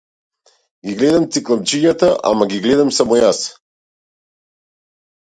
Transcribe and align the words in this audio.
Ги 0.87 0.93
гледам 1.01 1.25
цикламчињата, 1.35 2.09
ама 2.29 2.47
ги 2.53 2.61
гледам 2.63 2.89
само 2.99 3.19
јас. 3.19 3.43